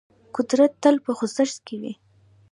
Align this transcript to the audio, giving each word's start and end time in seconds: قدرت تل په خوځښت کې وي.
قدرت 0.35 0.71
تل 0.83 0.95
په 1.05 1.11
خوځښت 1.17 1.57
کې 1.67 1.75
وي. 1.81 1.93